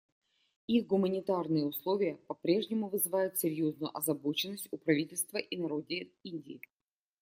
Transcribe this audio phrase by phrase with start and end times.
[0.65, 5.93] Их гуманитарные условия по-прежнему вызывают серьезную озабоченность у правительства и народа
[6.23, 6.59] Индии.